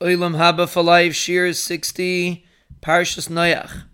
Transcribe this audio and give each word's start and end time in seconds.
Olam 0.00 0.36
Haba 0.36 0.66
for 0.66 0.82
Life, 0.82 1.12
Shiur 1.12 1.54
60, 1.54 2.42
Parshas 2.80 3.28
Noach. 3.28 3.84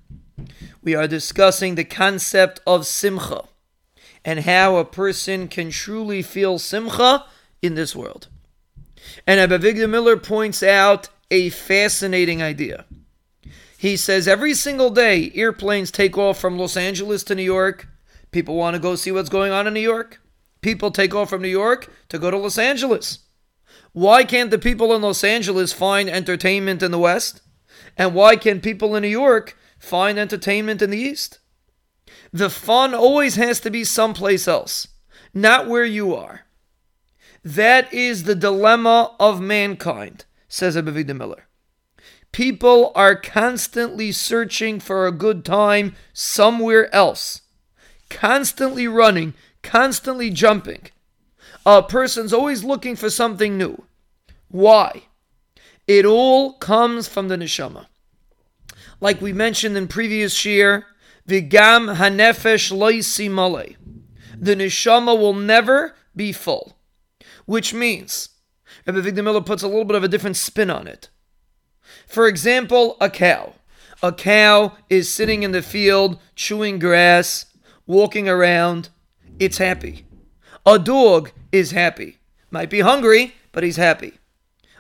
We 0.81 0.95
are 0.95 1.09
discussing 1.09 1.75
the 1.75 1.83
concept 1.83 2.61
of 2.65 2.87
Simcha 2.87 3.43
and 4.25 4.41
how 4.41 4.77
a 4.77 4.85
person 4.85 5.49
can 5.49 5.71
truly 5.71 6.23
feel 6.23 6.61
Simcha 6.61 7.25
in 7.61 7.75
this 7.75 7.97
world. 7.97 8.29
And 9.27 9.41
Avigdor 9.51 9.91
Miller 9.91 10.17
points 10.17 10.63
out 10.63 11.09
a 11.33 11.49
fascinating 11.49 12.41
idea. 12.41 12.85
He 13.77 13.97
says 13.97 14.29
every 14.29 14.55
single 14.55 14.91
day 14.91 15.33
airplanes 15.35 15.91
take 15.91 16.17
off 16.17 16.39
from 16.39 16.57
Los 16.57 16.77
Angeles 16.77 17.25
to 17.25 17.35
New 17.35 17.43
York. 17.43 17.89
People 18.31 18.55
want 18.55 18.75
to 18.75 18.81
go 18.81 18.95
see 18.95 19.11
what's 19.11 19.29
going 19.29 19.51
on 19.51 19.67
in 19.67 19.75
New 19.75 19.81
York. 19.81 20.21
People 20.61 20.93
take 20.93 21.17
off 21.17 21.31
from 21.31 21.43
New 21.43 21.49
York 21.49 21.93
to 22.11 22.19
go 22.21 22.31
to 22.31 22.39
Los 22.39 22.59
Angeles. 22.59 23.26
Why 23.97 24.25
can't 24.25 24.51
the 24.51 24.59
people 24.59 24.95
in 24.95 25.01
Los 25.01 25.25
Angeles 25.25 25.73
find 25.73 26.11
entertainment 26.11 26.83
in 26.83 26.91
the 26.91 26.99
West? 26.99 27.41
And 27.97 28.15
why 28.15 28.37
can 28.37 28.61
people 28.61 28.95
in 28.95 29.01
New 29.01 29.09
York 29.09 29.57
find 29.79 30.19
entertainment 30.19 30.83
in 30.83 30.91
the 30.91 30.99
East? 30.99 31.39
The 32.31 32.51
fun 32.51 32.93
always 32.93 33.37
has 33.37 33.59
to 33.61 33.71
be 33.71 33.85
someplace 33.85 34.47
else, 34.47 34.87
not 35.33 35.67
where 35.67 35.87
you 35.87 36.15
are. 36.15 36.43
That 37.43 37.91
is 37.91 38.25
the 38.25 38.35
dilemma 38.35 39.17
of 39.19 39.41
mankind, 39.41 40.27
says 40.47 40.77
Avigdor 40.77 41.17
Miller. 41.17 41.49
People 42.33 42.93
are 42.95 43.17
constantly 43.17 44.13
searching 44.13 44.79
for 44.79 45.07
a 45.07 45.11
good 45.11 45.43
time 45.43 45.97
somewhere 46.13 46.95
else, 46.95 47.41
constantly 48.11 48.87
running, 48.87 49.33
constantly 49.63 50.29
jumping. 50.29 50.91
A 51.67 51.83
person's 51.83 52.33
always 52.33 52.63
looking 52.63 52.95
for 52.95 53.11
something 53.11 53.59
new. 53.59 53.83
Why? 54.49 55.03
It 55.89 56.07
all 56.07 56.53
comes 56.53 57.09
from 57.09 57.27
the 57.27 57.37
neshama. 57.37 57.87
Like 59.01 59.21
we 59.21 59.33
mentioned 59.33 59.77
in 59.77 59.89
previous 59.89 60.45
year, 60.45 60.87
Vigam 61.29 61.97
hanefesh 61.97 62.71
loisi 62.73 63.29
male. 63.29 63.75
The 64.39 64.55
neshama 64.55 65.19
will 65.19 65.35
never 65.35 65.97
be 66.15 66.33
full. 66.33 66.77
Which 67.47 67.75
means, 67.75 68.29
Rabbi 68.87 69.01
Avigdor 69.01 69.25
Miller 69.25 69.41
puts 69.41 69.65
a 69.65 69.69
little 69.69 69.85
bit 69.85 69.97
of 69.97 70.05
a 70.05 70.09
different 70.09 70.37
spin 70.37 70.71
on 70.71 70.87
it. 70.87 71.09
For 72.07 72.29
example, 72.29 72.97
a 73.01 73.11
cow. 73.11 73.55
A 74.05 74.13
cow 74.13 74.77
is 74.89 75.13
sitting 75.13 75.43
in 75.43 75.51
the 75.51 75.63
field, 75.63 76.21
chewing 76.37 76.79
grass, 76.79 77.47
walking 77.87 78.29
around. 78.29 78.91
It's 79.41 79.59
happy. 79.59 80.06
A 80.67 80.81
dog 80.81 81.31
is 81.53 81.71
happy. 81.71 82.19
Might 82.51 82.71
be 82.71 82.81
hungry, 82.81 83.35
but 83.53 83.63
he's 83.63 83.77
happy. 83.77 84.15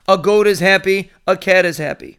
A 0.08 0.18
goat 0.18 0.48
is 0.48 0.58
happy. 0.58 1.12
A 1.28 1.36
cat 1.36 1.64
is 1.64 1.78
happy. 1.78 2.18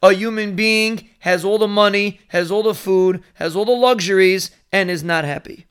A 0.00 0.12
human 0.12 0.54
being 0.54 1.08
has 1.20 1.44
all 1.44 1.58
the 1.58 1.66
money, 1.66 2.20
has 2.28 2.52
all 2.52 2.62
the 2.62 2.74
food, 2.74 3.22
has 3.34 3.56
all 3.56 3.64
the 3.64 3.72
luxuries, 3.72 4.52
and 4.70 4.90
is 4.90 5.02
not 5.02 5.24
happy. 5.24 5.66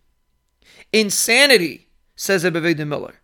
Insanity, 0.91 1.87
says 2.15 2.43
Avigdor 2.43 2.85
Miller, 2.85 3.15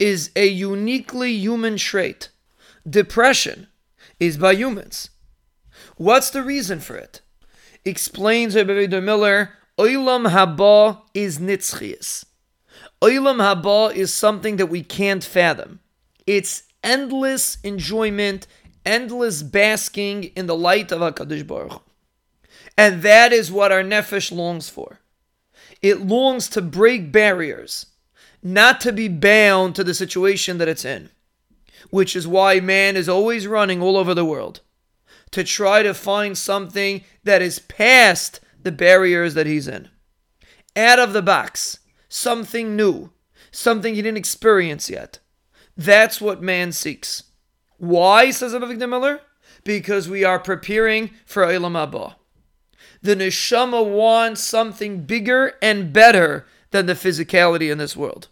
is 0.00 0.30
a 0.34 0.46
uniquely 0.46 1.32
human 1.32 1.76
trait. 1.76 2.30
Depression 2.88 3.68
is 4.18 4.36
by 4.36 4.52
humans. 4.52 5.10
What's 5.96 6.30
the 6.30 6.42
reason 6.42 6.80
for 6.80 6.96
it? 6.96 7.20
Explains 7.84 8.56
Avigdor 8.56 9.02
Miller, 9.02 9.50
Oilam 9.78 10.30
haba 10.30 11.02
is 11.14 11.38
nitzchias. 11.38 12.24
Oilam 13.02 13.38
haba 13.38 13.94
is 13.94 14.12
something 14.12 14.56
that 14.56 14.66
we 14.66 14.82
can't 14.82 15.24
fathom. 15.24 15.80
It's 16.26 16.64
endless 16.82 17.58
enjoyment, 17.62 18.46
endless 18.84 19.42
basking 19.42 20.24
in 20.24 20.46
the 20.46 20.56
light 20.56 20.92
of 20.92 21.00
HaKadosh 21.00 21.46
Baruch 21.46 21.82
And 22.78 23.02
that 23.02 23.32
is 23.32 23.52
what 23.52 23.72
our 23.72 23.82
nefesh 23.82 24.32
longs 24.32 24.68
for. 24.68 25.00
It 25.82 26.00
longs 26.00 26.48
to 26.50 26.62
break 26.62 27.12
barriers, 27.12 27.86
not 28.42 28.80
to 28.82 28.92
be 28.92 29.08
bound 29.08 29.74
to 29.76 29.84
the 29.84 29.94
situation 29.94 30.58
that 30.58 30.68
it's 30.68 30.84
in. 30.84 31.10
Which 31.90 32.16
is 32.16 32.26
why 32.26 32.60
man 32.60 32.96
is 32.96 33.08
always 33.08 33.46
running 33.46 33.82
all 33.82 33.96
over 33.96 34.14
the 34.14 34.24
world 34.24 34.60
to 35.32 35.44
try 35.44 35.82
to 35.82 35.92
find 35.92 36.36
something 36.36 37.04
that 37.24 37.42
is 37.42 37.58
past 37.58 38.40
the 38.62 38.72
barriers 38.72 39.34
that 39.34 39.46
he's 39.46 39.68
in. 39.68 39.88
Out 40.74 40.98
of 40.98 41.12
the 41.12 41.22
box, 41.22 41.78
something 42.08 42.76
new, 42.76 43.10
something 43.50 43.94
he 43.94 44.02
didn't 44.02 44.18
experience 44.18 44.90
yet. 44.90 45.18
That's 45.76 46.20
what 46.20 46.42
man 46.42 46.72
seeks. 46.72 47.24
Why, 47.78 48.30
says 48.30 48.54
Abba 48.54 48.86
Miller? 48.86 49.20
Because 49.64 50.08
we 50.08 50.24
are 50.24 50.38
preparing 50.38 51.10
for 51.26 51.44
Eilam 51.44 51.72
Haba. 51.72 52.14
The 53.02 53.16
neshama 53.16 53.84
wants 53.84 54.42
something 54.42 55.02
bigger 55.02 55.54
and 55.60 55.92
better 55.92 56.46
than 56.70 56.86
the 56.86 56.94
physicality 56.94 57.70
in 57.70 57.78
this 57.78 57.96
world. 57.96 58.28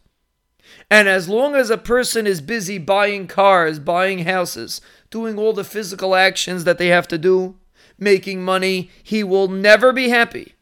And 0.90 1.08
as 1.08 1.28
long 1.28 1.54
as 1.54 1.70
a 1.70 1.78
person 1.78 2.26
is 2.26 2.40
busy 2.40 2.78
buying 2.78 3.26
cars, 3.26 3.78
buying 3.78 4.20
houses, 4.20 4.80
doing 5.10 5.38
all 5.38 5.52
the 5.52 5.64
physical 5.64 6.14
actions 6.14 6.64
that 6.64 6.78
they 6.78 6.88
have 6.88 7.08
to 7.08 7.18
do, 7.18 7.56
making 7.98 8.42
money, 8.44 8.90
he 9.02 9.22
will 9.22 9.48
never 9.48 9.92
be 9.92 10.08
happy 10.08 10.54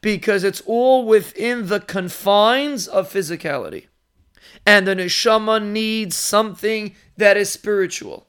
because 0.00 0.44
it's 0.44 0.62
all 0.66 1.06
within 1.06 1.66
the 1.66 1.80
confines 1.80 2.86
of 2.86 3.12
physicality. 3.12 3.86
And 4.66 4.86
the 4.86 4.94
neshama 4.94 5.64
needs 5.64 6.16
something 6.16 6.94
that 7.16 7.36
is 7.36 7.50
spiritual, 7.50 8.26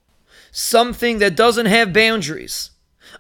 something 0.52 1.20
that 1.20 1.36
doesn't 1.36 1.68
have 1.68 1.94
boundaries. 1.94 2.72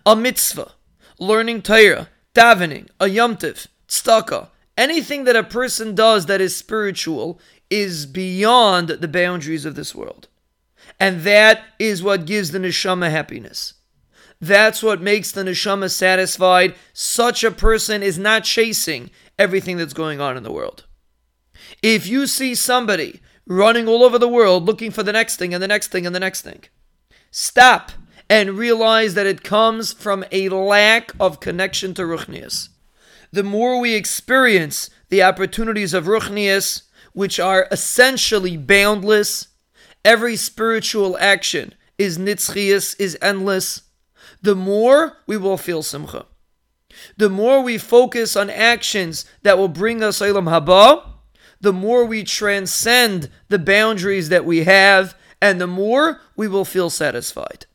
A 0.06 0.16
mitzvah, 0.16 0.74
learning 1.20 1.62
Torah, 1.64 2.10
davening, 2.36 2.90
a 3.00 3.06
yomtiv, 3.06 3.68
tzedakah, 3.88 4.50
anything 4.78 5.24
that 5.24 5.36
a 5.36 5.44
person 5.44 5.96
does 5.96 6.28
that 6.28 6.42
is 6.42 6.56
spiritual 6.56 7.40
is 7.70 8.06
beyond 8.06 8.90
the 8.90 9.08
boundaries 9.08 9.66
of 9.66 9.76
this 9.76 9.94
world. 9.94 10.28
And 11.00 11.22
that 11.22 11.64
is 11.78 12.04
what 12.04 12.26
gives 12.26 12.52
the 12.52 12.60
neshama 12.60 13.10
happiness. 13.10 13.74
That's 14.42 14.82
what 14.82 15.02
makes 15.02 15.32
the 15.32 15.44
neshama 15.44 15.92
satisfied. 15.92 16.76
Such 16.94 17.44
a 17.44 17.52
person 17.52 18.02
is 18.02 18.18
not 18.18 18.46
chasing 18.46 19.12
everything 19.38 19.78
that's 19.78 19.94
going 19.94 20.22
on 20.22 20.38
in 20.38 20.44
the 20.44 20.52
world. 20.52 20.86
If 21.82 22.08
you 22.08 22.26
see 22.26 22.56
somebody 22.56 23.22
running 23.46 23.88
all 23.88 24.04
over 24.04 24.18
the 24.18 24.28
world 24.28 24.66
looking 24.66 24.92
for 24.92 25.04
the 25.04 25.12
next 25.12 25.38
thing 25.38 25.54
and 25.54 25.62
the 25.62 25.68
next 25.68 25.88
thing 25.88 26.06
and 26.06 26.16
the 26.16 26.20
next 26.20 26.42
thing, 26.42 26.64
stop 27.32 27.92
and 28.30 28.52
realize 28.52 29.16
that 29.16 29.26
it 29.26 29.44
comes 29.44 29.92
from 29.92 30.24
a 30.32 30.50
lack 30.50 31.12
of 31.20 31.40
connection 31.40 31.94
to 31.96 32.04
Ruchnias. 32.04 32.70
The 33.32 33.44
more 33.44 33.80
we 33.80 33.96
experience 33.96 34.90
the 35.10 35.24
opportunities 35.24 35.94
of 35.94 36.06
Ruchnias, 36.06 36.84
which 37.14 37.40
are 37.40 37.68
essentially 37.72 38.56
boundless, 38.56 39.48
every 40.06 40.36
spiritual 40.36 41.18
action 41.20 41.74
is 41.98 42.18
nitzchias, 42.18 42.96
is 43.00 43.18
endless, 43.22 43.82
the 44.42 44.56
more 44.56 45.18
we 45.28 45.38
will 45.38 45.58
feel 45.58 45.84
simcha. 45.84 46.26
The 47.18 47.30
more 47.30 47.62
we 47.62 47.78
focus 47.78 48.36
on 48.36 48.50
actions 48.50 49.26
that 49.44 49.58
will 49.58 49.68
bring 49.68 50.02
us 50.02 50.20
Eilam 50.20 50.50
Haba, 50.50 51.06
the 51.62 51.74
more 51.74 52.06
we 52.06 52.24
transcend 52.24 53.30
the 53.50 53.60
boundaries 53.60 54.30
that 54.30 54.46
we 54.46 54.64
have, 54.64 55.16
and 55.42 55.60
the 55.60 55.68
more 55.68 56.22
we 56.36 56.48
will 56.48 56.66
feel 56.66 56.90
satisfied. 56.90 57.66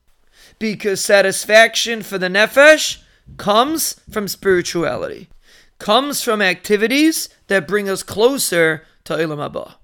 Because 0.59 1.01
satisfaction 1.01 2.03
for 2.03 2.19
the 2.19 2.29
nefesh 2.29 3.03
comes 3.37 4.01
from 4.11 4.29
spirituality, 4.29 5.29
comes 5.79 6.23
from 6.23 6.41
activities 6.41 7.29
that 7.49 7.69
bring 7.69 7.89
us 7.89 8.03
closer 8.03 8.87
to 9.05 9.15
Eilam 9.15 9.39
Haba. 9.39 9.75